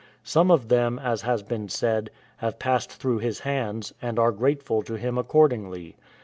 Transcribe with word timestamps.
""Some 0.23 0.49
of 0.49 0.69
them, 0.69 0.97
as 0.97 1.21
has 1.21 1.43
been 1.43 1.69
said, 1.69 2.09
have 2.37 2.57
passed 2.57 2.91
through 2.91 3.19
his 3.19 3.41
hands, 3.41 3.93
and 4.01 4.17
are 4.17 4.31
grateful 4.31 4.81
to 4.81 4.95
him 4.97 5.15
accordingly. 5.15 5.95